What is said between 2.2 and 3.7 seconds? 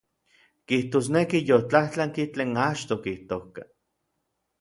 tlen achtoj okijtojka.